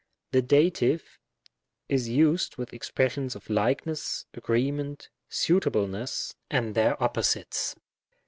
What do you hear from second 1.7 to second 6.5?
is used with expressions of likeness, agreement, suitableness,